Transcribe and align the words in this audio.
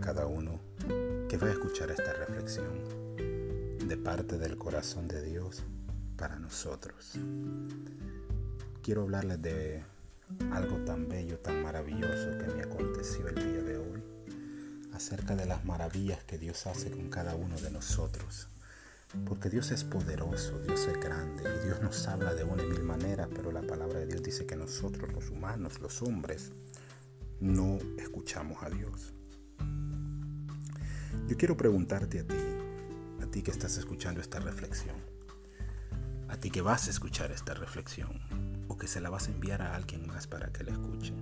cada 0.00 0.26
uno 0.26 0.58
que 1.28 1.36
va 1.36 1.48
a 1.48 1.52
escuchar 1.52 1.90
esta 1.90 2.12
reflexión 2.12 3.18
de 3.86 3.96
parte 3.96 4.38
del 4.38 4.56
corazón 4.56 5.06
de 5.06 5.22
Dios 5.22 5.62
para 6.16 6.38
nosotros. 6.38 7.12
Quiero 8.82 9.02
hablarles 9.02 9.42
de 9.42 9.84
algo 10.52 10.78
tan 10.84 11.08
bello, 11.08 11.38
tan 11.38 11.62
maravilloso 11.62 12.38
que 12.38 12.54
me 12.54 12.62
aconteció 12.62 13.28
el 13.28 13.34
día 13.34 13.62
de 13.62 13.78
hoy, 13.78 14.02
acerca 14.94 15.36
de 15.36 15.46
las 15.46 15.64
maravillas 15.64 16.24
que 16.24 16.38
Dios 16.38 16.66
hace 16.66 16.90
con 16.90 17.10
cada 17.10 17.34
uno 17.34 17.56
de 17.60 17.70
nosotros. 17.70 18.48
Porque 19.26 19.50
Dios 19.50 19.70
es 19.70 19.84
poderoso, 19.84 20.58
Dios 20.60 20.86
es 20.86 20.98
grande 20.98 21.42
y 21.42 21.66
Dios 21.66 21.82
nos 21.82 22.06
habla 22.06 22.34
de 22.34 22.44
una 22.44 22.62
y 22.62 22.66
mil 22.66 22.84
maneras, 22.84 23.28
pero 23.34 23.52
la 23.52 23.62
palabra 23.62 23.98
de 23.98 24.06
Dios 24.06 24.22
dice 24.22 24.46
que 24.46 24.56
nosotros 24.56 25.12
los 25.12 25.30
humanos, 25.30 25.80
los 25.80 26.00
hombres, 26.02 26.52
no 27.40 27.78
escuchamos 27.98 28.62
a 28.62 28.70
Dios. 28.70 29.14
Yo 31.28 31.36
quiero 31.36 31.56
preguntarte 31.56 32.20
a 32.20 32.26
ti, 32.26 32.36
a 33.22 33.26
ti 33.26 33.42
que 33.42 33.50
estás 33.50 33.76
escuchando 33.76 34.20
esta 34.20 34.40
reflexión, 34.40 34.96
a 36.28 36.36
ti 36.36 36.50
que 36.50 36.62
vas 36.62 36.86
a 36.86 36.90
escuchar 36.90 37.30
esta 37.30 37.54
reflexión 37.54 38.20
o 38.68 38.76
que 38.76 38.86
se 38.86 39.00
la 39.00 39.10
vas 39.10 39.28
a 39.28 39.32
enviar 39.32 39.62
a 39.62 39.74
alguien 39.74 40.06
más 40.06 40.26
para 40.26 40.52
que 40.52 40.64
la 40.64 40.72
escuche. 40.72 41.14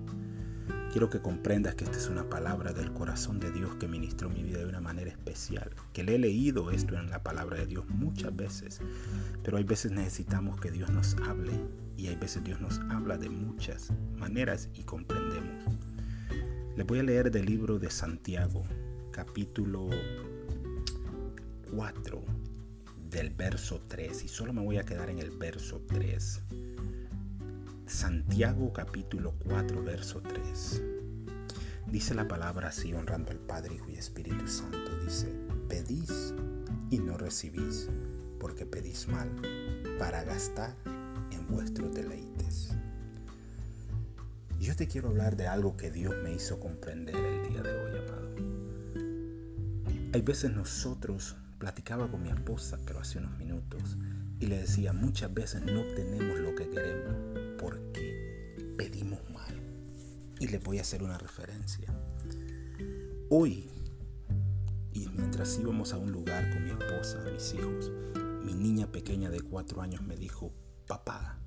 Quiero 0.93 1.11
que 1.11 1.21
comprendas 1.21 1.75
que 1.75 1.85
esta 1.85 1.99
es 1.99 2.09
una 2.09 2.31
palabra 2.31 2.73
del 2.73 2.93
corazón 2.93 3.41
de 3.41 3.53
Dios 3.53 3.77
que 3.77 3.89
ministró 3.89 4.31
mi 4.31 4.43
vida 4.43 4.59
de 4.59 4.67
una 4.67 4.81
manera 4.81 5.11
especial, 5.11 5.71
que 5.93 6.03
le 6.03 6.15
he 6.15 6.19
leído 6.19 6.71
esto 6.71 6.99
en 6.99 7.11
la 7.11 7.23
palabra 7.23 7.59
de 7.59 7.67
Dios 7.67 7.87
muchas 7.89 8.35
veces, 8.35 8.81
pero 9.43 9.59
hay 9.59 9.65
veces 9.65 9.93
necesitamos 9.93 10.59
que 10.59 10.71
Dios 10.71 10.91
nos 10.91 11.15
hable 11.27 11.53
y 11.99 12.07
hay 12.07 12.17
veces 12.17 12.43
Dios 12.43 12.61
nos 12.61 12.81
habla 12.91 13.19
de 13.19 13.29
muchas 13.29 13.93
maneras 14.17 14.71
y 14.75 14.85
comprendemos. 14.85 15.65
Les 16.75 16.87
voy 16.87 17.01
a 17.01 17.03
leer 17.03 17.31
del 17.31 17.45
libro 17.45 17.79
de 17.79 17.91
Santiago, 17.91 18.65
capítulo 19.19 19.89
4, 21.73 22.23
del 23.11 23.31
verso 23.31 23.83
3, 23.89 24.23
y 24.23 24.29
solo 24.29 24.53
me 24.53 24.63
voy 24.63 24.79
a 24.79 24.85
quedar 24.85 25.11
en 25.11 25.19
el 25.19 25.33
verso 25.33 25.83
3. 25.89 26.41
Santiago 27.85 28.73
capítulo 28.73 29.35
4, 29.49 29.83
verso 29.83 30.21
3. 30.23 30.83
Dice 31.89 32.15
la 32.15 32.29
palabra 32.29 32.69
así, 32.69 32.95
honrando 32.95 33.33
al 33.33 33.41
Padre, 33.41 33.75
Hijo 33.75 33.91
y 33.91 33.97
Espíritu 33.97 34.47
Santo. 34.47 34.97
Dice, 35.05 35.35
pedís 35.69 36.33
y 36.89 36.99
no 37.01 37.19
recibís, 37.19 37.91
porque 38.39 38.67
pedís 38.67 39.09
mal, 39.09 39.29
para 39.99 40.23
gastar 40.23 40.77
en 41.33 41.45
vuestros 41.49 41.93
deleites. 41.93 42.71
Yo 44.61 44.77
te 44.77 44.87
quiero 44.87 45.09
hablar 45.09 45.37
de 45.37 45.49
algo 45.49 45.77
que 45.77 45.91
Dios 45.91 46.15
me 46.23 46.33
hizo 46.33 46.61
comprender 46.61 47.17
el 47.17 47.49
día 47.49 47.63
de 47.63 47.73
hoy, 47.73 47.99
amado. 47.99 48.28
Hay 50.19 50.25
veces 50.25 50.51
nosotros, 50.51 51.37
platicaba 51.61 52.11
con 52.11 52.25
mi 52.25 52.29
esposa, 52.29 52.77
pero 52.85 52.99
hace 52.99 53.19
unos 53.19 53.39
minutos, 53.39 53.97
y 54.41 54.49
le 54.49 54.59
decía, 54.59 54.93
muchas 54.93 55.33
veces 55.33 55.63
no 55.63 55.85
tenemos 55.95 56.41
lo 56.41 56.57
que 56.57 56.69
queremos 56.69 57.15
porque 57.57 58.75
pedimos 58.77 59.21
mal. 59.31 59.55
Y 60.41 60.49
les 60.49 60.61
voy 60.61 60.79
a 60.79 60.81
hacer 60.81 61.05
una 61.05 61.19
referencia. 61.19 61.95
Hoy, 63.31 63.71
y 64.93 65.07
mientras 65.11 65.57
íbamos 65.57 65.93
a 65.93 65.99
un 65.99 66.11
lugar 66.11 66.51
con 66.51 66.65
mi 66.65 66.71
esposa, 66.71 67.25
mis 67.33 67.55
hijos, 67.55 67.93
mi 68.45 68.55
niña 68.55 68.91
pequeña 68.91 69.31
de 69.31 69.41
cuatro 69.41 69.83
años 69.83 70.03
me 70.03 70.17
dijo, 70.17 70.53
papá, 70.89 71.39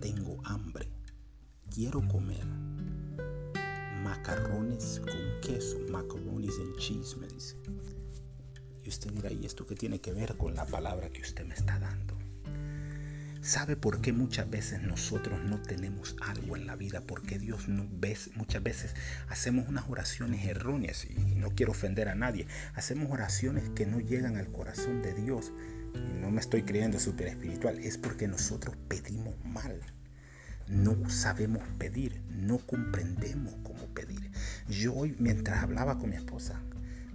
tengo 0.00 0.40
hambre 0.42 0.90
quiero 1.72 2.02
comer 2.08 2.44
macarrones 4.02 5.00
con 5.04 5.40
queso, 5.42 5.78
macarrones 5.90 6.58
and 6.58 6.76
cheese, 6.76 7.16
me 7.16 7.28
dice. 7.28 7.56
Y 8.86 8.88
usted 8.88 9.10
dirá, 9.10 9.32
¿y 9.32 9.44
esto 9.44 9.66
qué 9.66 9.74
tiene 9.74 10.00
que 10.00 10.12
ver 10.12 10.36
con 10.36 10.54
la 10.54 10.64
palabra 10.64 11.08
que 11.10 11.20
usted 11.20 11.44
me 11.44 11.54
está 11.54 11.80
dando? 11.80 12.16
¿Sabe 13.42 13.74
por 13.74 14.00
qué 14.00 14.12
muchas 14.12 14.48
veces 14.48 14.80
nosotros 14.80 15.42
no 15.42 15.60
tenemos 15.60 16.14
algo 16.20 16.56
en 16.56 16.68
la 16.68 16.76
vida? 16.76 17.00
Porque 17.00 17.40
Dios 17.40 17.66
no 17.66 17.84
ve, 17.90 18.16
muchas 18.36 18.62
veces 18.62 18.94
hacemos 19.28 19.68
unas 19.68 19.88
oraciones 19.88 20.46
erróneas 20.46 21.04
y 21.04 21.34
no 21.34 21.50
quiero 21.50 21.72
ofender 21.72 22.08
a 22.08 22.14
nadie. 22.14 22.46
Hacemos 22.74 23.10
oraciones 23.10 23.68
que 23.70 23.86
no 23.86 23.98
llegan 23.98 24.36
al 24.36 24.52
corazón 24.52 25.02
de 25.02 25.14
Dios. 25.14 25.52
No 26.20 26.30
me 26.30 26.40
estoy 26.40 26.62
creyendo 26.62 27.00
súper 27.00 27.26
espiritual, 27.26 27.80
es 27.80 27.98
porque 27.98 28.28
nosotros 28.28 28.76
pedimos 28.88 29.34
mal 29.44 29.80
no 30.68 31.08
sabemos 31.08 31.62
pedir, 31.78 32.20
no 32.28 32.58
comprendemos 32.58 33.54
cómo 33.62 33.86
pedir. 33.94 34.32
Yo 34.68 34.94
hoy, 34.94 35.14
mientras 35.20 35.62
hablaba 35.62 35.96
con 35.96 36.10
mi 36.10 36.16
esposa, 36.16 36.60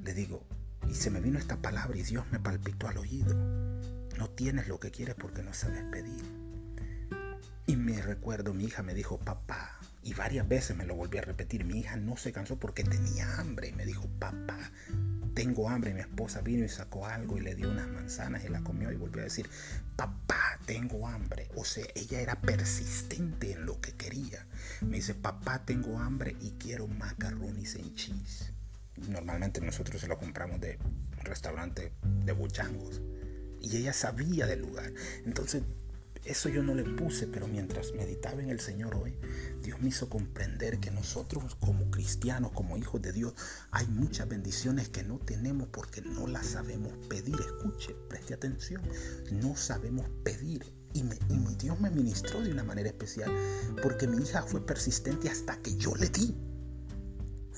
le 0.05 0.13
digo, 0.13 0.45
y 0.91 0.93
se 0.93 1.09
me 1.09 1.21
vino 1.21 1.39
esta 1.39 1.55
palabra 1.55 1.97
y 1.97 2.03
Dios 2.03 2.25
me 2.31 2.39
palpitó 2.39 2.89
al 2.89 2.97
oído. 2.97 3.33
No 4.17 4.29
tienes 4.29 4.67
lo 4.67 4.77
que 4.77 4.91
quieres 4.91 5.15
porque 5.15 5.41
no 5.41 5.53
sabes 5.53 5.85
pedir. 5.85 6.21
Y 7.65 7.77
me 7.77 8.01
recuerdo, 8.01 8.53
mi 8.53 8.65
hija 8.65 8.83
me 8.83 8.93
dijo, 8.93 9.17
papá, 9.17 9.79
y 10.03 10.13
varias 10.13 10.49
veces 10.49 10.75
me 10.75 10.85
lo 10.85 10.95
volví 10.95 11.17
a 11.17 11.21
repetir, 11.21 11.63
mi 11.63 11.79
hija 11.79 11.95
no 11.95 12.17
se 12.17 12.33
cansó 12.33 12.59
porque 12.59 12.83
tenía 12.83 13.39
hambre 13.39 13.69
y 13.69 13.71
me 13.71 13.85
dijo, 13.85 14.09
papá, 14.19 14.57
tengo 15.33 15.69
hambre. 15.69 15.93
Mi 15.93 16.01
esposa 16.01 16.41
vino 16.41 16.65
y 16.65 16.69
sacó 16.69 17.05
algo 17.05 17.37
y 17.37 17.41
le 17.41 17.55
dio 17.55 17.71
unas 17.71 17.87
manzanas 17.87 18.43
y 18.43 18.49
la 18.49 18.59
comió 18.59 18.91
y 18.91 18.97
volvió 18.97 19.21
a 19.21 19.25
decir, 19.25 19.49
papá, 19.95 20.59
tengo 20.65 21.07
hambre. 21.07 21.47
O 21.55 21.63
sea, 21.63 21.85
ella 21.95 22.19
era 22.19 22.41
persistente 22.41 23.53
en 23.53 23.65
lo 23.65 23.79
que 23.79 23.93
quería. 23.93 24.45
Me 24.81 24.97
dice, 24.97 25.13
papá, 25.15 25.63
tengo 25.63 25.99
hambre 25.99 26.35
y 26.41 26.51
quiero 26.59 26.89
macarrones 26.89 27.75
en 27.75 27.95
cheese. 27.95 28.51
Normalmente 29.09 29.61
nosotros 29.61 30.01
se 30.01 30.07
lo 30.07 30.17
compramos 30.17 30.59
de 30.59 30.77
un 30.83 31.25
restaurante 31.25 31.93
de 32.03 32.31
buchangos. 32.31 33.01
Y 33.59 33.77
ella 33.77 33.93
sabía 33.93 34.47
del 34.47 34.61
lugar. 34.61 34.91
Entonces 35.25 35.63
eso 36.23 36.49
yo 36.49 36.61
no 36.61 36.75
le 36.75 36.83
puse, 36.83 37.25
pero 37.25 37.47
mientras 37.47 37.93
meditaba 37.93 38.41
en 38.41 38.51
el 38.51 38.59
Señor 38.59 38.95
hoy, 38.95 39.17
Dios 39.63 39.81
me 39.81 39.89
hizo 39.89 40.07
comprender 40.07 40.79
que 40.79 40.91
nosotros 40.91 41.55
como 41.55 41.89
cristianos, 41.89 42.51
como 42.51 42.77
hijos 42.77 43.01
de 43.01 43.11
Dios, 43.11 43.33
hay 43.71 43.87
muchas 43.87 44.29
bendiciones 44.29 44.89
que 44.89 45.03
no 45.03 45.17
tenemos 45.17 45.69
porque 45.69 46.01
no 46.01 46.27
las 46.27 46.45
sabemos 46.45 46.93
pedir. 47.09 47.35
Escuche, 47.39 47.95
preste 48.07 48.35
atención, 48.35 48.83
no 49.31 49.55
sabemos 49.55 50.05
pedir. 50.23 50.63
Y, 50.93 51.03
mi 51.03 51.15
Dios 51.57 51.79
me 51.79 51.89
ministró 51.89 52.41
de 52.41 52.51
una 52.51 52.63
manera 52.63 52.89
especial 52.89 53.31
porque 53.81 54.07
mi 54.07 54.21
hija 54.23 54.43
fue 54.43 54.63
persistente 54.63 55.27
hasta 55.27 55.57
que 55.57 55.75
yo 55.75 55.95
le 55.95 56.09
di. 56.09 56.35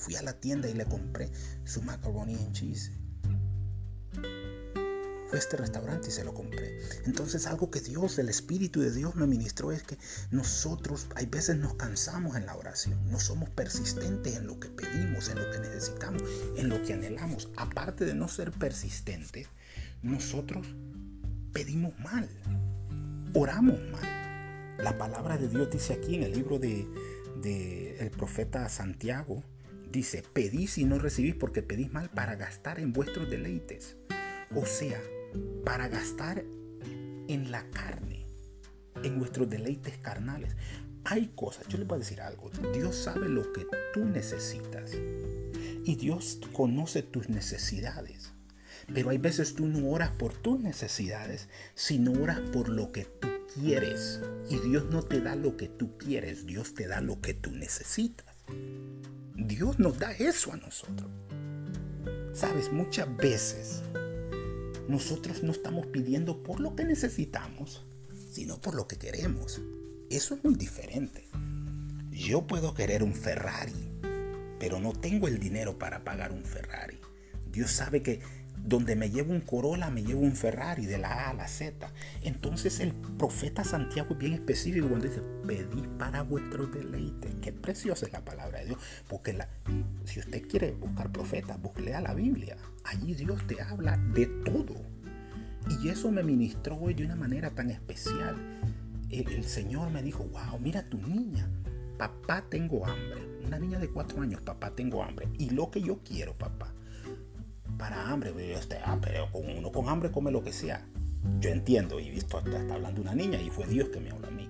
Fui 0.04 0.16
a 0.16 0.22
la 0.22 0.34
tienda 0.34 0.68
y 0.68 0.74
le 0.74 0.84
compré 0.84 1.30
su 1.64 1.80
macaroni 1.80 2.34
and 2.34 2.52
cheese 2.52 2.90
este 5.32 5.56
restaurante 5.56 6.08
y 6.08 6.10
se 6.10 6.22
lo 6.22 6.34
compré. 6.34 6.78
Entonces 7.06 7.46
algo 7.46 7.70
que 7.70 7.80
Dios, 7.80 8.18
el 8.18 8.28
Espíritu 8.28 8.80
de 8.80 8.92
Dios 8.92 9.14
me 9.14 9.26
ministró 9.26 9.72
es 9.72 9.82
que 9.82 9.98
nosotros 10.30 11.06
hay 11.14 11.26
veces 11.26 11.56
nos 11.56 11.74
cansamos 11.74 12.36
en 12.36 12.46
la 12.46 12.54
oración, 12.54 13.10
no 13.10 13.18
somos 13.18 13.48
persistentes 13.50 14.36
en 14.36 14.46
lo 14.46 14.60
que 14.60 14.68
pedimos, 14.68 15.28
en 15.30 15.42
lo 15.42 15.50
que 15.50 15.58
necesitamos, 15.58 16.22
en 16.56 16.68
lo 16.68 16.82
que 16.82 16.92
anhelamos. 16.92 17.48
Aparte 17.56 18.04
de 18.04 18.14
no 18.14 18.28
ser 18.28 18.52
persistentes, 18.52 19.48
nosotros 20.02 20.66
pedimos 21.52 21.98
mal, 21.98 22.28
oramos 23.32 23.80
mal. 23.90 24.04
La 24.78 24.98
palabra 24.98 25.38
de 25.38 25.48
Dios 25.48 25.70
dice 25.70 25.94
aquí 25.94 26.16
en 26.16 26.24
el 26.24 26.32
libro 26.32 26.58
de, 26.58 26.86
de 27.40 27.96
el 28.00 28.10
profeta 28.10 28.68
Santiago, 28.68 29.42
dice, 29.94 30.24
pedís 30.32 30.76
y 30.76 30.84
no 30.84 30.98
recibís 30.98 31.36
porque 31.36 31.62
pedís 31.62 31.92
mal 31.92 32.10
para 32.10 32.34
gastar 32.34 32.80
en 32.80 32.92
vuestros 32.92 33.30
deleites. 33.30 33.96
O 34.54 34.66
sea, 34.66 35.00
para 35.64 35.88
gastar 35.88 36.44
en 37.28 37.50
la 37.50 37.70
carne, 37.70 38.26
en 39.02 39.18
nuestros 39.18 39.48
deleites 39.48 39.96
carnales. 39.98 40.56
Hay 41.04 41.32
cosas, 41.34 41.68
yo 41.68 41.78
les 41.78 41.86
voy 41.86 41.96
a 41.96 41.98
decir 42.00 42.20
algo, 42.20 42.50
Dios 42.72 42.96
sabe 42.96 43.28
lo 43.28 43.52
que 43.52 43.66
tú 43.92 44.04
necesitas 44.04 44.92
y 45.84 45.96
Dios 45.96 46.40
conoce 46.52 47.02
tus 47.02 47.28
necesidades. 47.28 48.32
Pero 48.92 49.10
hay 49.10 49.18
veces 49.18 49.54
tú 49.54 49.66
no 49.66 49.88
oras 49.88 50.10
por 50.10 50.34
tus 50.34 50.60
necesidades, 50.60 51.48
sino 51.74 52.12
oras 52.12 52.40
por 52.52 52.68
lo 52.68 52.90
que 52.90 53.04
tú 53.04 53.28
quieres. 53.54 54.20
Y 54.50 54.58
Dios 54.58 54.86
no 54.90 55.02
te 55.02 55.20
da 55.20 55.36
lo 55.36 55.56
que 55.56 55.68
tú 55.68 55.96
quieres, 55.98 56.46
Dios 56.46 56.74
te 56.74 56.86
da 56.86 57.00
lo 57.00 57.20
que 57.20 57.32
tú 57.32 57.50
necesitas. 57.52 58.26
Dios 59.36 59.80
nos 59.80 59.98
da 59.98 60.12
eso 60.12 60.52
a 60.52 60.56
nosotros. 60.56 61.10
Sabes, 62.32 62.72
muchas 62.72 63.14
veces 63.16 63.82
nosotros 64.88 65.42
no 65.42 65.50
estamos 65.52 65.86
pidiendo 65.86 66.42
por 66.42 66.60
lo 66.60 66.76
que 66.76 66.84
necesitamos, 66.84 67.84
sino 68.30 68.60
por 68.60 68.74
lo 68.74 68.86
que 68.86 68.96
queremos. 68.96 69.60
Eso 70.08 70.34
es 70.34 70.44
muy 70.44 70.54
diferente. 70.54 71.28
Yo 72.10 72.46
puedo 72.46 72.74
querer 72.74 73.02
un 73.02 73.14
Ferrari, 73.14 73.72
pero 74.60 74.78
no 74.78 74.92
tengo 74.92 75.26
el 75.26 75.40
dinero 75.40 75.78
para 75.78 76.04
pagar 76.04 76.30
un 76.30 76.44
Ferrari. 76.44 76.98
Dios 77.50 77.72
sabe 77.72 78.02
que 78.02 78.20
donde 78.64 78.96
me 78.96 79.10
llevo 79.10 79.32
un 79.32 79.40
Corolla, 79.40 79.90
me 79.90 80.02
llevo 80.02 80.20
un 80.20 80.34
Ferrari 80.34 80.86
de 80.86 80.96
la 80.96 81.26
A 81.26 81.30
a 81.30 81.34
la 81.34 81.46
Z. 81.48 81.92
Entonces 82.22 82.80
el 82.80 82.92
profeta 82.92 83.62
Santiago 83.62 84.14
es 84.14 84.18
bien 84.18 84.32
específico 84.32 84.88
cuando 84.88 85.06
dice, 85.06 85.20
pedid 85.46 85.86
para 85.98 86.22
vuestro 86.22 86.66
deleite. 86.66 87.28
Qué 87.42 87.52
preciosa 87.52 88.06
es 88.06 88.12
la 88.12 88.24
palabra 88.24 88.60
de 88.60 88.66
Dios. 88.66 88.78
Porque 89.06 89.34
la, 89.34 89.48
si 90.04 90.20
usted 90.20 90.48
quiere 90.48 90.72
buscar 90.72 91.12
profetas, 91.12 91.58
lea 91.76 92.00
la 92.00 92.14
Biblia. 92.14 92.56
Allí 92.84 93.14
Dios 93.14 93.46
te 93.46 93.60
habla 93.60 93.98
de 94.14 94.26
todo. 94.26 94.74
Y 95.82 95.88
eso 95.88 96.10
me 96.10 96.22
ministró 96.22 96.76
hoy 96.76 96.94
de 96.94 97.04
una 97.04 97.16
manera 97.16 97.50
tan 97.50 97.70
especial. 97.70 98.36
El, 99.10 99.28
el 99.30 99.44
Señor 99.44 99.90
me 99.90 100.02
dijo, 100.02 100.24
wow, 100.24 100.58
mira 100.58 100.88
tu 100.88 100.96
niña. 100.98 101.46
Papá, 101.98 102.44
tengo 102.48 102.86
hambre. 102.86 103.28
Una 103.46 103.58
niña 103.58 103.78
de 103.78 103.88
cuatro 103.90 104.22
años, 104.22 104.40
papá, 104.40 104.70
tengo 104.70 105.02
hambre. 105.02 105.28
Y 105.38 105.50
lo 105.50 105.70
que 105.70 105.82
yo 105.82 106.00
quiero, 106.02 106.36
papá, 106.36 106.72
para 107.78 108.10
hambre, 108.10 108.32
este, 108.54 108.78
ah, 108.84 108.98
pero 109.00 109.30
con 109.30 109.48
uno 109.48 109.72
con 109.72 109.88
hambre 109.88 110.10
come 110.10 110.30
lo 110.30 110.42
que 110.42 110.52
sea. 110.52 110.86
Yo 111.40 111.50
entiendo 111.50 111.98
y 111.98 112.10
visto 112.10 112.38
hasta 112.38 112.58
está 112.58 112.74
hablando 112.74 113.00
una 113.00 113.14
niña 113.14 113.40
y 113.40 113.50
fue 113.50 113.66
Dios 113.66 113.88
que 113.88 114.00
me 114.00 114.10
habló 114.10 114.28
a 114.28 114.30
mí. 114.30 114.48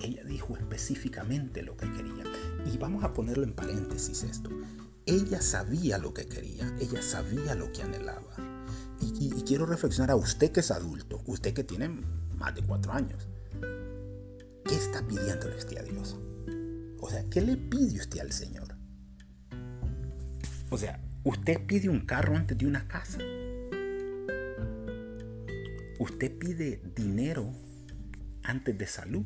Ella 0.00 0.24
dijo 0.24 0.56
específicamente 0.56 1.62
lo 1.62 1.76
que 1.76 1.90
quería. 1.92 2.24
Y 2.66 2.76
vamos 2.78 3.04
a 3.04 3.12
ponerlo 3.12 3.44
en 3.44 3.52
paréntesis 3.52 4.22
esto. 4.22 4.50
Ella 5.06 5.40
sabía 5.40 5.98
lo 5.98 6.12
que 6.14 6.26
quería, 6.26 6.74
ella 6.80 7.02
sabía 7.02 7.54
lo 7.54 7.72
que 7.72 7.82
anhelaba. 7.82 8.34
Y, 9.00 9.32
y 9.34 9.42
quiero 9.42 9.66
reflexionar 9.66 10.10
a 10.10 10.16
usted 10.16 10.52
que 10.52 10.60
es 10.60 10.70
adulto, 10.70 11.22
usted 11.26 11.54
que 11.54 11.64
tiene 11.64 11.88
más 12.36 12.54
de 12.54 12.62
cuatro 12.62 12.92
años. 12.92 13.28
¿Qué 14.64 14.74
está 14.74 15.06
pidiéndole 15.06 15.56
usted 15.56 15.78
a 15.78 15.82
Dios? 15.82 16.16
O 17.00 17.08
sea, 17.08 17.24
¿qué 17.30 17.40
le 17.40 17.56
pide 17.56 17.98
usted 17.98 18.20
al 18.20 18.32
Señor? 18.32 18.76
O 20.70 20.78
sea, 20.78 21.00
usted 21.24 21.66
pide 21.66 21.88
un 21.88 22.00
carro 22.00 22.36
antes 22.36 22.56
de 22.56 22.66
una 22.66 22.86
casa. 22.86 23.18
Usted 25.98 26.38
pide 26.38 26.80
dinero 26.94 27.52
antes 28.42 28.76
de 28.76 28.86
salud. 28.86 29.24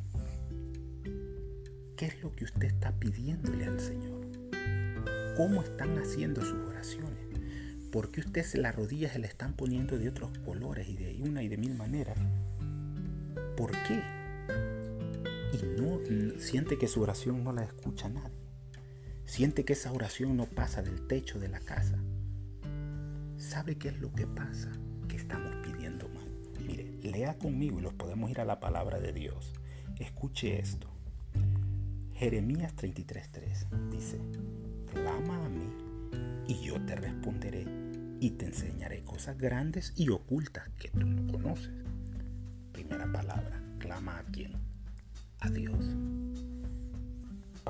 ¿Qué 1.96 2.06
es 2.06 2.22
lo 2.22 2.34
que 2.34 2.44
usted 2.44 2.64
está 2.64 2.92
pidiéndole 2.98 3.66
al 3.66 3.78
Señor? 3.78 4.26
¿Cómo 5.36 5.62
están 5.62 5.98
haciendo 5.98 6.42
sus 6.42 6.58
oraciones? 6.68 7.24
¿Por 7.92 8.10
qué 8.10 8.20
usted 8.20 8.44
las 8.54 8.74
rodillas 8.74 9.12
se 9.12 9.20
le 9.20 9.28
están 9.28 9.54
poniendo 9.54 9.98
de 9.98 10.08
otros 10.08 10.36
colores 10.38 10.88
y 10.88 10.96
de 10.96 11.22
una 11.22 11.42
y 11.42 11.48
de 11.48 11.56
mil 11.56 11.74
maneras? 11.74 12.18
¿Por 13.56 13.70
qué? 13.70 14.02
y 15.54 15.80
no 15.80 16.00
siente 16.38 16.78
que 16.78 16.88
su 16.88 17.00
oración 17.02 17.44
no 17.44 17.52
la 17.52 17.64
escucha 17.64 18.08
nadie. 18.08 18.43
Siente 19.26 19.64
que 19.64 19.72
esa 19.72 19.92
oración 19.92 20.36
no 20.36 20.46
pasa 20.46 20.82
del 20.82 21.06
techo 21.06 21.38
de 21.38 21.48
la 21.48 21.60
casa. 21.60 21.98
¿Sabe 23.36 23.76
qué 23.76 23.88
es 23.88 23.98
lo 23.98 24.12
que 24.12 24.26
pasa? 24.26 24.70
Que 25.08 25.16
estamos 25.16 25.54
pidiendo 25.64 26.08
mal. 26.08 26.28
Mire, 26.66 26.98
lea 27.02 27.36
conmigo 27.38 27.78
y 27.78 27.82
los 27.82 27.94
podemos 27.94 28.30
ir 28.30 28.40
a 28.40 28.44
la 28.44 28.60
palabra 28.60 29.00
de 29.00 29.12
Dios. 29.12 29.52
Escuche 29.98 30.58
esto. 30.58 30.88
Jeremías 32.14 32.74
33:3 32.76 33.90
dice, 33.90 34.18
clama 34.92 35.44
a 35.44 35.48
mí 35.48 35.72
y 36.46 36.62
yo 36.62 36.80
te 36.84 36.94
responderé 36.94 37.66
y 38.20 38.30
te 38.30 38.46
enseñaré 38.46 39.02
cosas 39.02 39.36
grandes 39.36 39.92
y 39.96 40.10
ocultas 40.10 40.68
que 40.78 40.88
tú 40.88 41.06
no 41.06 41.32
conoces. 41.32 41.72
Primera 42.72 43.10
palabra, 43.10 43.60
clama 43.78 44.18
a 44.18 44.24
quién? 44.24 44.74
a 45.44 45.50
Dios 45.50 45.76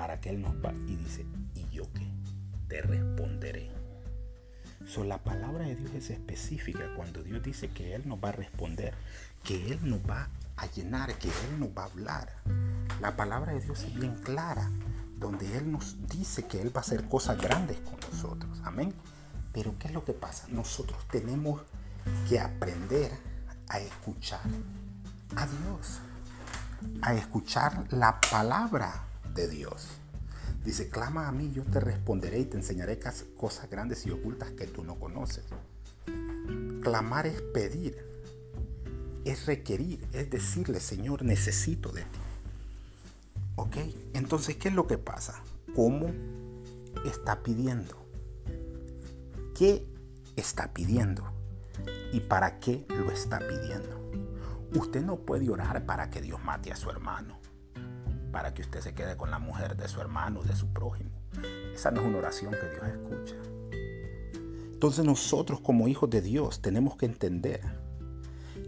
para 0.05 0.21
que 0.21 0.29
Él 0.29 0.43
nos 0.43 0.55
va 0.57 0.71
y 0.87 0.97
dice, 0.97 1.25
¿y 1.55 1.67
yo 1.75 1.91
qué? 1.95 2.07
Te 2.69 2.83
responderé. 2.83 3.71
So, 4.85 5.03
la 5.03 5.25
palabra 5.25 5.65
de 5.65 5.77
Dios 5.77 5.93
es 5.95 6.11
específica 6.11 6.93
cuando 6.95 7.23
Dios 7.23 7.43
dice 7.43 7.71
que 7.71 7.95
Él 7.95 8.03
nos 8.05 8.23
va 8.23 8.29
a 8.29 8.33
responder, 8.33 8.93
que 9.45 9.73
Él 9.73 9.79
nos 9.83 10.01
va 10.01 10.29
a 10.57 10.67
llenar, 10.67 11.17
que 11.17 11.29
Él 11.29 11.59
nos 11.59 11.71
va 11.71 11.85
a 11.85 11.87
hablar. 11.87 12.35
La 13.01 13.17
palabra 13.17 13.55
de 13.55 13.63
Dios 13.63 13.83
es 13.85 13.95
bien 13.95 14.15
clara, 14.17 14.71
donde 15.17 15.57
Él 15.57 15.73
nos 15.73 15.97
dice 16.07 16.47
que 16.47 16.61
Él 16.61 16.69
va 16.69 16.81
a 16.81 16.85
hacer 16.85 17.09
cosas 17.09 17.39
grandes 17.39 17.79
con 17.81 17.99
nosotros. 18.01 18.61
Amén. 18.63 18.93
Pero 19.55 19.75
¿qué 19.79 19.89
es 19.89 19.95
lo 19.95 20.05
que 20.05 20.13
pasa? 20.13 20.49
Nosotros 20.51 20.99
tenemos 21.11 21.63
que 22.29 22.41
aprender 22.41 23.11
a 23.71 23.79
escuchar 23.79 24.43
a 25.35 25.47
Dios 25.47 26.03
a 27.01 27.15
escuchar 27.15 27.87
la 27.91 28.21
palabra 28.21 29.14
de 29.35 29.49
Dios. 29.49 29.89
Dice, 30.65 30.89
clama 30.89 31.29
a 31.29 31.33
mí, 31.33 31.53
yo 31.53 31.63
te 31.65 31.81
responderé 31.81 32.39
y 32.41 32.45
te 32.47 32.57
enseñaré 32.57 32.99
cosas 33.37 33.69
grandes 33.69 34.07
y 34.07 34.11
ocultas 34.11 34.51
que 34.53 34.67
tú 34.67 34.83
no 34.83 34.99
conoces. 34.99 35.45
Clamar 36.81 37.27
es 37.27 37.43
pedir, 37.43 37.99
es 39.25 39.47
requerir, 39.47 40.07
es 40.13 40.31
decirle, 40.31 40.81
Señor, 40.81 41.23
necesito 41.23 41.93
de 41.93 42.03
ti. 42.03 42.19
¿Ok? 43.57 43.77
Entonces, 44.15 44.57
¿qué 44.57 44.69
es 44.69 44.75
lo 44.75 44.87
que 44.87 44.99
pasa? 44.99 45.43
¿Cómo 45.75 46.11
está 47.05 47.43
pidiendo? 47.43 47.97
¿Qué 49.55 49.87
está 50.37 50.73
pidiendo? 50.73 51.25
¿Y 52.13 52.21
para 52.21 52.59
qué 52.59 52.87
lo 52.89 53.11
está 53.11 53.39
pidiendo? 53.39 54.11
Usted 54.75 55.03
no 55.03 55.17
puede 55.17 55.51
orar 55.51 55.85
para 55.85 56.11
que 56.11 56.21
Dios 56.21 56.43
mate 56.43 56.73
a 56.73 56.77
su 56.77 56.91
hermano, 56.91 57.39
para 58.35 58.53
que 58.53 58.63
usted 58.63 58.81
se 58.81 58.95
quede 58.95 59.17
con 59.17 59.31
la 59.31 59.39
mujer 59.39 59.77
de 59.77 59.87
su 59.87 60.01
hermano, 60.01 60.43
de 60.43 60.57
su 60.57 60.67
prójimo. 60.67 61.13
Esa 61.73 61.93
no 61.93 62.01
es 62.01 62.09
una 62.09 62.19
oración 62.19 62.53
que 62.53 62.69
Dios 62.69 62.89
escucha. 62.89 63.37
Entonces 64.73 65.05
nosotros 65.05 65.61
como 65.61 65.87
hijos 65.87 66.11
de 66.11 66.21
Dios 66.21 66.61
tenemos 66.61 66.97
que 66.97 67.07
entender. 67.07 67.61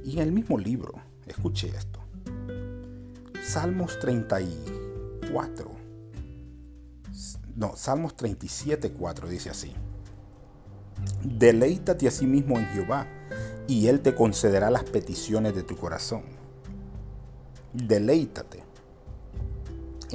Y 0.05 0.13
en 0.13 0.19
el 0.21 0.31
mismo 0.31 0.57
libro, 0.57 0.95
escuche 1.27 1.67
esto. 1.77 1.99
Salmos 3.43 3.99
34. 3.99 5.69
No, 7.57 7.75
Salmos 7.75 8.17
37, 8.17 8.93
4 8.93 9.29
dice 9.29 9.51
así. 9.51 9.75
Deleítate 11.25 12.07
a 12.07 12.13
sí 12.13 12.25
mismo 12.25 12.57
en 12.57 12.67
Jehová 12.69 13.09
y 13.67 13.89
Él 13.89 13.99
te 14.01 14.15
concederá 14.15 14.71
las 14.71 14.85
peticiones 14.85 15.57
de 15.57 15.65
tu 15.65 15.77
corazón. 15.77 16.23
Deleítate. 17.73 18.66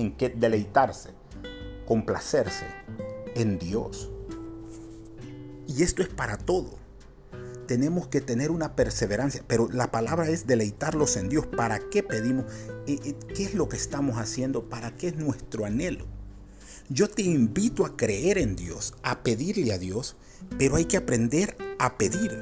¿En 0.02 0.14
qué 0.14 0.30
deleitarse? 0.30 1.12
Complacerse 1.86 2.66
en 3.36 3.60
Dios. 3.60 4.10
Y 5.68 5.84
esto 5.84 6.02
es 6.02 6.10
para 6.10 6.38
todo. 6.38 6.80
Tenemos 7.68 8.08
que 8.08 8.20
tener 8.20 8.50
una 8.50 8.76
perseverancia, 8.76 9.44
pero 9.46 9.70
la 9.72 9.92
palabra 9.92 10.28
es 10.28 10.48
deleitarlos 10.48 11.18
en 11.18 11.30
Dios. 11.30 11.46
¿Para 11.46 11.78
qué 11.78 12.02
pedimos? 12.02 12.46
¿Qué 12.88 13.44
es 13.44 13.54
lo 13.54 13.70
que 13.70 13.78
estamos 13.78 14.18
haciendo? 14.18 14.70
¿Para 14.70 14.96
qué 14.96 15.10
es 15.10 15.18
nuestro 15.18 15.66
anhelo? 15.66 16.08
Yo 16.90 17.08
te 17.08 17.22
invito 17.22 17.86
a 17.86 17.96
creer 17.96 18.40
en 18.40 18.56
Dios, 18.56 18.96
a 19.04 19.22
pedirle 19.22 19.72
a 19.72 19.78
Dios, 19.78 20.16
pero 20.58 20.78
hay 20.78 20.86
que 20.86 20.98
aprender 20.98 21.56
a 21.78 22.00
pedir. 22.00 22.36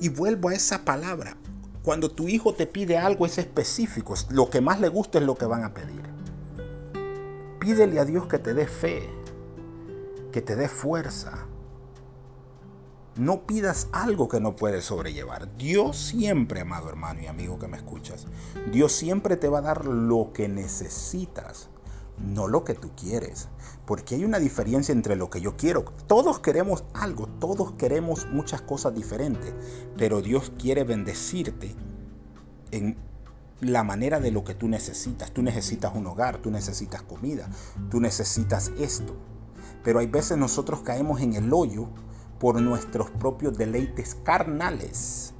Y 0.00 0.08
vuelvo 0.08 0.48
a 0.48 0.54
esa 0.54 0.82
palabra. 0.82 1.36
Cuando 1.86 2.10
tu 2.10 2.26
hijo 2.26 2.52
te 2.52 2.66
pide 2.66 2.98
algo 2.98 3.26
es 3.26 3.38
específico. 3.38 4.14
Lo 4.30 4.50
que 4.50 4.60
más 4.60 4.80
le 4.80 4.88
gusta 4.88 5.20
es 5.20 5.24
lo 5.24 5.36
que 5.36 5.44
van 5.44 5.62
a 5.62 5.72
pedir. 5.72 6.15
Pídele 7.66 7.98
a 7.98 8.04
Dios 8.04 8.28
que 8.28 8.38
te 8.38 8.54
dé 8.54 8.68
fe, 8.68 9.10
que 10.30 10.40
te 10.40 10.54
dé 10.54 10.68
fuerza. 10.68 11.48
No 13.16 13.44
pidas 13.44 13.88
algo 13.90 14.28
que 14.28 14.38
no 14.38 14.54
puedes 14.54 14.84
sobrellevar. 14.84 15.56
Dios 15.56 15.96
siempre, 15.96 16.60
amado 16.60 16.88
hermano 16.88 17.22
y 17.22 17.26
amigo 17.26 17.58
que 17.58 17.66
me 17.66 17.76
escuchas, 17.76 18.28
Dios 18.70 18.92
siempre 18.92 19.36
te 19.36 19.48
va 19.48 19.58
a 19.58 19.62
dar 19.62 19.84
lo 19.84 20.30
que 20.32 20.46
necesitas 20.46 21.68
no 22.24 22.46
lo 22.46 22.62
que 22.62 22.74
tú 22.74 22.92
quieres. 22.94 23.48
Porque 23.84 24.14
hay 24.14 24.24
una 24.24 24.38
diferencia 24.38 24.92
entre 24.92 25.16
lo 25.16 25.28
que 25.28 25.40
yo 25.40 25.56
quiero. 25.56 25.86
Todos 26.06 26.38
queremos 26.38 26.84
algo, 26.94 27.26
todos 27.26 27.72
queremos 27.72 28.28
muchas 28.30 28.62
cosas 28.62 28.94
diferentes, 28.94 29.52
pero 29.98 30.22
Dios 30.22 30.52
quiere 30.56 30.84
bendecirte 30.84 31.74
en 32.70 32.96
la 33.60 33.84
manera 33.84 34.20
de 34.20 34.30
lo 34.30 34.44
que 34.44 34.54
tú 34.54 34.68
necesitas. 34.68 35.30
Tú 35.32 35.42
necesitas 35.42 35.94
un 35.94 36.06
hogar, 36.06 36.38
tú 36.38 36.50
necesitas 36.50 37.02
comida, 37.02 37.48
tú 37.90 38.00
necesitas 38.00 38.72
esto. 38.78 39.16
Pero 39.82 39.98
hay 39.98 40.06
veces 40.06 40.36
nosotros 40.36 40.80
caemos 40.80 41.20
en 41.20 41.34
el 41.34 41.52
hoyo 41.52 41.88
por 42.38 42.60
nuestros 42.60 43.10
propios 43.10 43.56
deleites 43.56 44.16
carnales, 44.22 45.34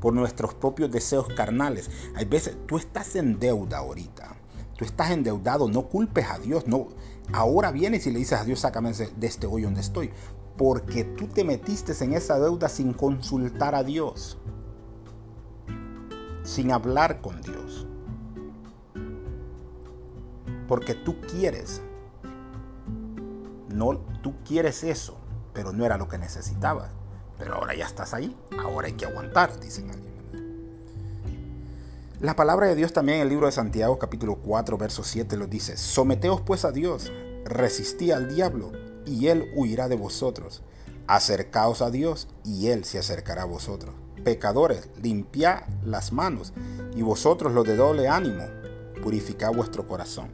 por 0.00 0.12
nuestros 0.12 0.54
propios 0.54 0.90
deseos 0.90 1.28
carnales. 1.36 1.90
Hay 2.14 2.24
veces 2.24 2.56
tú 2.66 2.78
estás 2.78 3.16
en 3.16 3.38
deuda 3.38 3.78
ahorita 3.78 4.36
Tú 4.76 4.84
estás 4.84 5.10
endeudado, 5.10 5.68
no 5.68 5.88
culpes 5.88 6.26
a 6.30 6.38
Dios, 6.38 6.66
no. 6.66 6.88
Ahora 7.32 7.72
vienes 7.72 8.06
y 8.06 8.10
le 8.10 8.18
dices 8.18 8.38
a 8.38 8.44
Dios, 8.44 8.60
sácame 8.60 8.92
de 8.92 9.26
este 9.26 9.46
hoyo 9.46 9.66
donde 9.66 9.80
estoy, 9.80 10.10
porque 10.58 11.04
tú 11.04 11.26
te 11.28 11.44
metiste 11.44 11.92
en 12.04 12.12
esa 12.12 12.38
deuda 12.38 12.68
sin 12.68 12.92
consultar 12.92 13.74
a 13.74 13.82
Dios, 13.82 14.38
sin 16.46 16.70
hablar 16.70 17.20
con 17.20 17.42
Dios. 17.42 17.86
Porque 20.68 20.94
tú 20.94 21.20
quieres, 21.20 21.82
no, 23.68 23.98
tú 24.22 24.34
quieres 24.44 24.84
eso, 24.84 25.16
pero 25.52 25.72
no 25.72 25.84
era 25.84 25.98
lo 25.98 26.08
que 26.08 26.18
necesitabas. 26.18 26.90
Pero 27.36 27.56
ahora 27.56 27.74
ya 27.74 27.84
estás 27.84 28.14
ahí, 28.14 28.34
ahora 28.58 28.86
hay 28.86 28.94
que 28.94 29.04
aguantar, 29.04 29.60
dicen 29.60 29.90
alguien. 29.90 30.06
La 32.20 32.34
palabra 32.34 32.66
de 32.66 32.76
Dios 32.76 32.92
también 32.94 33.18
en 33.18 33.24
el 33.24 33.28
libro 33.28 33.46
de 33.46 33.52
Santiago 33.52 33.98
capítulo 33.98 34.36
4 34.36 34.78
verso 34.78 35.04
7 35.04 35.36
lo 35.36 35.46
dice, 35.46 35.76
someteos 35.76 36.40
pues 36.40 36.64
a 36.64 36.72
Dios, 36.72 37.12
resistí 37.44 38.10
al 38.10 38.34
diablo 38.34 38.72
y 39.04 39.26
él 39.26 39.50
huirá 39.54 39.88
de 39.88 39.96
vosotros. 39.96 40.62
Acercaos 41.08 41.82
a 41.82 41.90
Dios 41.90 42.28
y 42.42 42.68
él 42.68 42.84
se 42.84 42.98
acercará 42.98 43.42
a 43.42 43.46
vosotros. 43.46 43.94
Pecadores, 44.26 44.88
limpiad 45.00 45.60
las 45.84 46.10
manos 46.10 46.52
y 46.96 47.02
vosotros 47.02 47.52
los 47.52 47.64
de 47.64 47.76
doble 47.76 48.08
ánimo, 48.08 48.42
purificad 49.00 49.52
vuestro 49.52 49.86
corazón. 49.86 50.30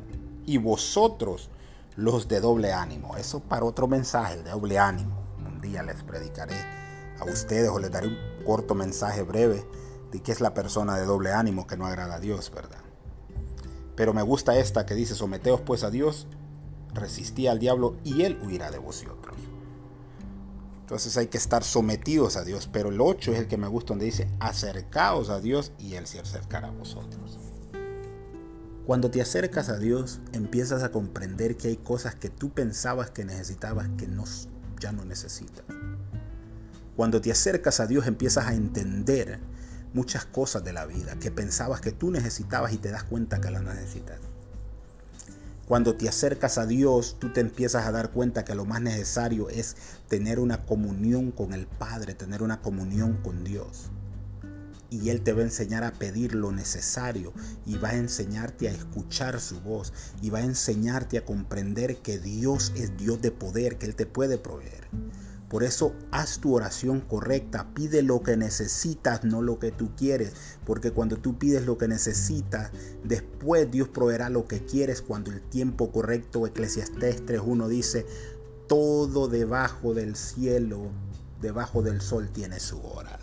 Y 0.47 0.57
vosotros 0.57 1.51
los 1.97 2.27
de 2.27 2.41
doble 2.41 2.73
ánimo. 2.73 3.19
Eso 3.19 3.41
para 3.41 3.67
otro 3.67 3.89
mensaje, 3.89 4.33
el 4.33 4.45
doble 4.45 4.79
ánimo. 4.79 5.23
Un 5.47 5.61
día 5.61 5.83
les 5.83 6.03
predicaré 6.05 6.57
a 7.21 7.27
ustedes 7.27 7.69
o 7.69 7.79
les 7.79 7.91
daré 7.91 8.07
un 8.07 8.17
corto 8.47 8.75
mensaje 8.75 9.21
breve 9.21 9.63
de 10.11 10.23
qué 10.23 10.33
es 10.33 10.41
la 10.41 10.55
persona 10.55 10.97
de 10.97 11.05
doble 11.05 11.35
ánimo 11.35 11.67
que 11.67 11.77
no 11.77 11.85
agrada 11.85 12.15
a 12.15 12.21
Dios, 12.21 12.51
¿verdad? 12.51 12.81
Pero 13.95 14.15
me 14.15 14.23
gusta 14.23 14.57
esta 14.57 14.87
que 14.87 14.95
dice, 14.95 15.15
someteos 15.15 15.61
pues 15.61 15.85
a 15.85 15.91
Dios, 15.91 16.29
resistí 16.95 17.47
al 17.47 17.59
diablo 17.59 17.97
y 18.05 18.23
él 18.23 18.41
huirá 18.43 18.71
de 18.71 18.79
vosotros. 18.79 19.37
Entonces 20.93 21.17
hay 21.17 21.29
que 21.29 21.39
estar 21.39 21.65
sometidos 21.65 22.37
a 22.37 22.45
Dios, 22.45 22.69
pero 22.71 22.91
el 22.91 23.01
8 23.01 23.33
es 23.33 23.39
el 23.39 23.49
que 23.49 23.57
me 23.57 23.67
gusta 23.67 23.95
donde 23.95 24.05
dice, 24.05 24.29
acercaos 24.41 25.31
a 25.31 25.41
Dios 25.41 25.73
y 25.79 25.95
él 25.95 26.07
se 26.07 26.21
acercará 26.21 26.69
a 26.69 26.71
vosotros. 26.71 27.39
Cuando 28.85 29.11
te 29.11 29.23
acercas 29.23 29.71
a 29.71 29.79
Dios, 29.79 30.21
empiezas 30.35 30.83
a 30.83 30.93
comprender 30.93 31.57
que 31.57 31.69
hay 31.69 31.79
cosas 31.79 32.15
que 32.15 32.29
tú 32.29 32.51
pensabas 32.51 33.11
que 33.11 33.25
necesitabas 33.25 33.89
que 33.97 34.07
no, 34.07 34.25
ya 34.81 34.93
no 34.93 35.07
necesitas. 35.07 35.65
Cuando 36.95 37.23
te 37.23 37.33
acercas 37.33 37.81
a 37.81 37.87
Dios, 37.87 38.07
empiezas 38.07 38.49
a 38.49 38.53
entender 38.53 39.41
muchas 39.95 40.27
cosas 40.27 40.63
de 40.63 40.75
la 40.75 40.85
vida 40.85 41.19
que 41.19 41.31
pensabas 41.31 41.81
que 41.81 41.93
tú 41.93 42.11
necesitabas 42.11 42.75
y 42.75 42.77
te 42.77 42.91
das 42.91 43.05
cuenta 43.05 43.41
que 43.41 43.51
las 43.51 43.63
necesitas. 43.63 44.19
Cuando 45.67 45.95
te 45.95 46.09
acercas 46.09 46.59
a 46.59 46.67
Dios, 46.67 47.17
tú 47.21 47.33
te 47.33 47.41
empiezas 47.41 47.87
a 47.87 47.93
dar 47.93 48.11
cuenta 48.11 48.45
que 48.45 48.55
lo 48.55 48.65
más 48.65 48.83
necesario 48.83 49.49
es 49.49 49.77
tener 50.09 50.41
una 50.41 50.67
comunión 50.67 51.31
con 51.31 51.53
el 51.53 51.67
Padre, 51.67 52.15
tener 52.15 52.43
una 52.43 52.61
comunión 52.61 53.19
con 53.23 53.45
Dios. 53.45 53.91
Y 54.91 55.09
Él 55.11 55.23
te 55.23 55.33
va 55.33 55.41
a 55.41 55.45
enseñar 55.45 55.85
a 55.85 55.93
pedir 55.93 56.35
lo 56.35 56.51
necesario 56.51 57.33
y 57.65 57.79
va 57.79 57.91
a 57.91 57.97
enseñarte 57.97 58.69
a 58.69 58.73
escuchar 58.73 59.41
su 59.41 59.61
voz 59.61 59.93
y 60.21 60.31
va 60.31 60.41
a 60.41 60.45
enseñarte 60.45 61.17
a 61.17 61.25
comprender 61.25 61.99
que 61.99 62.19
Dios 62.19 62.73
es 62.77 62.97
Dios 62.97 63.23
de 63.23 63.31
poder, 63.31 63.79
que 63.79 63.87
Él 63.87 63.95
te 63.95 64.05
puede 64.05 64.39
proveer. 64.39 64.89
Por 65.53 65.65
eso 65.65 65.95
haz 66.13 66.39
tu 66.39 66.55
oración 66.55 67.03
correcta, 67.03 67.75
pide 67.75 68.01
lo 68.01 68.23
que 68.23 68.39
necesitas, 68.39 69.23
no 69.23 69.43
lo 69.43 69.59
que 69.59 69.71
tú 69.71 69.91
quieres, 69.95 70.33
porque 70.65 70.93
cuando 70.93 71.19
tú 71.19 71.37
pides 71.37 71.67
lo 71.67 71.77
que 71.77 71.89
necesitas, 71.89 72.71
después 73.05 73.71
Dios 73.71 73.89
proveerá 73.89 74.31
lo 74.31 74.49
que 74.49 74.65
quieres 74.65 75.03
cuando 75.03 75.31
el 75.31 75.43
tiempo 75.43 75.93
correcto, 75.93 76.47
Eclesiastés 76.47 77.27
3.1 77.27 77.69
dice, 77.69 78.07
todo 78.67 79.29
debajo 79.29 79.93
del 79.93 80.17
cielo, 80.17 80.91
debajo 81.43 81.83
del 81.83 82.01
sol 82.01 82.31
tiene 82.33 82.59
su 82.59 82.81
hora. 82.81 83.19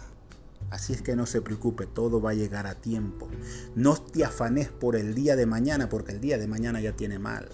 Así 0.69 0.93
es 0.93 1.01
que 1.01 1.15
no 1.15 1.25
se 1.25 1.41
preocupe, 1.41 1.88
todo 1.88 2.21
va 2.21 2.29
a 2.29 2.36
llegar 2.36 2.67
a 2.67 2.75
tiempo. 2.75 3.27
No 3.74 3.98
te 3.98 4.24
afanes 4.24 4.69
por 4.69 4.95
el 4.95 5.15
día 5.15 5.36
de 5.36 5.48
mañana, 5.48 5.89
porque 5.89 6.12
el 6.12 6.21
día 6.21 6.38
de 6.38 6.45
mañana 6.45 6.79
ya 6.79 6.95
tiene 6.95 7.17
mal, 7.17 7.50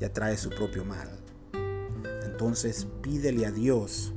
ya 0.00 0.10
trae 0.10 0.38
su 0.38 0.48
propio 0.48 0.86
mal. 0.86 1.17
Entonces 2.38 2.86
pídele 3.02 3.46
a 3.46 3.50
Dios 3.50 4.12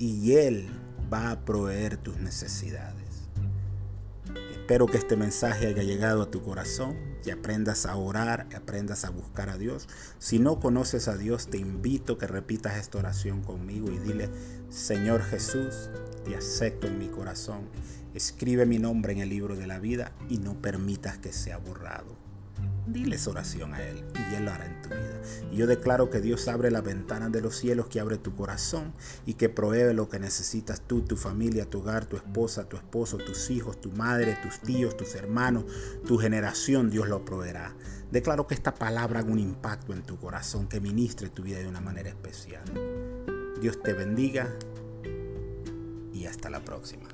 y 0.00 0.32
Él 0.32 0.66
va 1.12 1.30
a 1.30 1.44
proveer 1.44 1.96
tus 1.96 2.16
necesidades. 2.16 3.28
Espero 4.50 4.86
que 4.86 4.98
este 4.98 5.16
mensaje 5.16 5.68
haya 5.68 5.84
llegado 5.84 6.22
a 6.22 6.30
tu 6.32 6.42
corazón, 6.42 6.96
que 7.22 7.30
aprendas 7.30 7.86
a 7.86 7.94
orar, 7.94 8.48
aprendas 8.52 9.04
a 9.04 9.10
buscar 9.10 9.48
a 9.48 9.58
Dios. 9.58 9.88
Si 10.18 10.40
no 10.40 10.58
conoces 10.58 11.06
a 11.06 11.16
Dios, 11.16 11.46
te 11.46 11.58
invito 11.58 12.14
a 12.14 12.18
que 12.18 12.26
repitas 12.26 12.76
esta 12.78 12.98
oración 12.98 13.44
conmigo 13.44 13.92
y 13.92 13.98
dile, 13.98 14.28
Señor 14.68 15.22
Jesús, 15.22 15.88
te 16.24 16.34
acepto 16.34 16.88
en 16.88 16.98
mi 16.98 17.06
corazón. 17.06 17.60
Escribe 18.12 18.66
mi 18.66 18.80
nombre 18.80 19.12
en 19.12 19.20
el 19.20 19.28
libro 19.28 19.54
de 19.54 19.68
la 19.68 19.78
vida 19.78 20.10
y 20.28 20.38
no 20.38 20.60
permitas 20.60 21.16
que 21.18 21.32
sea 21.32 21.58
borrado. 21.58 22.25
Diles 22.86 23.26
oración 23.26 23.74
a 23.74 23.82
Él 23.82 24.04
y 24.30 24.34
Él 24.34 24.44
lo 24.44 24.52
hará 24.52 24.66
en 24.66 24.82
tu 24.82 24.88
vida. 24.90 25.20
Y 25.50 25.56
yo 25.56 25.66
declaro 25.66 26.08
que 26.10 26.20
Dios 26.20 26.46
abre 26.48 26.70
las 26.70 26.84
ventanas 26.84 27.32
de 27.32 27.40
los 27.40 27.56
cielos, 27.56 27.88
que 27.88 28.00
abre 28.00 28.18
tu 28.18 28.34
corazón 28.36 28.92
y 29.26 29.34
que 29.34 29.48
provee 29.48 29.92
lo 29.92 30.08
que 30.08 30.18
necesitas 30.18 30.80
tú, 30.80 31.02
tu 31.02 31.16
familia, 31.16 31.68
tu 31.68 31.80
hogar, 31.80 32.06
tu 32.06 32.16
esposa, 32.16 32.68
tu 32.68 32.76
esposo, 32.76 33.18
tus 33.18 33.50
hijos, 33.50 33.80
tu 33.80 33.90
madre, 33.92 34.38
tus 34.42 34.60
tíos, 34.60 34.96
tus 34.96 35.14
hermanos, 35.14 35.64
tu 36.06 36.18
generación. 36.18 36.90
Dios 36.90 37.08
lo 37.08 37.24
proveerá. 37.24 37.74
Declaro 38.10 38.46
que 38.46 38.54
esta 38.54 38.74
palabra 38.74 39.20
haga 39.20 39.32
un 39.32 39.40
impacto 39.40 39.92
en 39.92 40.02
tu 40.02 40.16
corazón, 40.18 40.68
que 40.68 40.80
ministre 40.80 41.28
tu 41.28 41.42
vida 41.42 41.58
de 41.58 41.66
una 41.66 41.80
manera 41.80 42.08
especial. 42.08 42.64
Dios 43.60 43.82
te 43.82 43.94
bendiga 43.94 44.54
y 46.12 46.26
hasta 46.26 46.50
la 46.50 46.60
próxima. 46.60 47.08